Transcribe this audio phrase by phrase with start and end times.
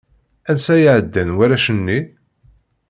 [0.49, 1.99] Ansa i ɛeddan warrac-nni?